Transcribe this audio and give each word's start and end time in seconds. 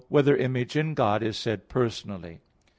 1] 0.07 0.07
Whether 0.09 0.35
Image 0.35 0.75
in 0.75 0.95
God 0.95 1.21
Is 1.21 1.37
Said 1.37 1.69
Personally? 1.69 2.39